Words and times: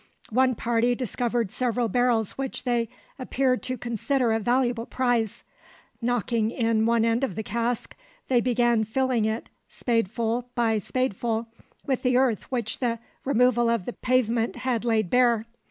One 0.31 0.55
party 0.55 0.95
discovered 0.95 1.51
several 1.51 1.87
barrels 1.87 2.31
which 2.31 2.63
they 2.63 2.89
appeared 3.19 3.61
to 3.61 3.77
consider 3.77 4.31
a 4.31 4.39
valuable 4.39 4.87
prize. 4.87 5.43
Knocking 6.01 6.49
in 6.49 6.83
the 6.85 6.91
end 6.91 7.23
of 7.23 7.35
one 7.37 7.43
cask 7.43 7.95
they 8.27 8.41
began 8.41 8.83
filling 8.83 9.25
it, 9.25 9.51
spadeful 9.69 10.49
by 10.55 10.79
spadeful, 10.79 11.49
with 11.85 12.01
the 12.01 12.17
earth 12.17 12.51
which 12.51 12.79
the 12.79 12.97
removal 13.25 13.69
of 13.69 13.85
the 13.85 13.93
pavement 13.93 14.55
had 14.55 14.83
laid 14.83 15.11
bare. 15.11 15.45